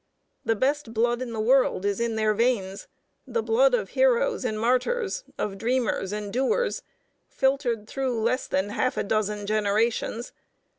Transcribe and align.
The 0.43 0.55
best 0.55 0.95
blood 0.95 1.21
in 1.21 1.31
the 1.31 1.39
world 1.39 1.85
is 1.85 1.99
in 1.99 2.15
their 2.15 2.33
veins, 2.33 2.87
the 3.27 3.43
blood 3.43 3.75
of 3.75 3.89
heroes 3.89 4.43
and 4.43 4.59
martyrs, 4.59 5.23
of 5.37 5.59
dreamers 5.59 6.11
and 6.11 6.33
doers, 6.33 6.81
filtered 7.27 7.87
through 7.87 8.19
less 8.19 8.47
than 8.47 8.69
half 8.69 8.97
a 8.97 9.03
dozen 9.03 9.45
generations. 9.45 10.31